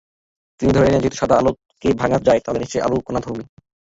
তিনি 0.59 0.71
ধরে 0.71 0.85
নিলেন 0.85 1.01
যেহেতু 1.01 1.17
সাদা 1.19 1.35
আলোকে 1.37 1.89
ভাঙা 2.01 2.17
যায়, 2.27 2.41
তাহলে 2.43 2.59
নিশ্চয় 2.59 2.83
আলো 2.85 2.95
কণাধর্মী। 3.07 3.43